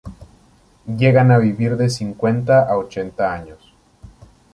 [1.01, 3.71] Llegan a vivir de cincuenta a ochenta años.